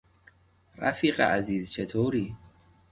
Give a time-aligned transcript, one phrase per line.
[0.75, 2.35] رفیق عزیز چطوری؟